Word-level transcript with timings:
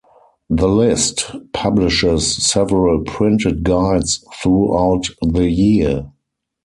"The 0.49 0.67
List" 0.67 1.29
publishes 1.53 2.43
several 2.43 3.03
printed 3.03 3.63
guides 3.63 4.25
throughout 4.41 5.07
the 5.21 5.47
year. 5.47 6.09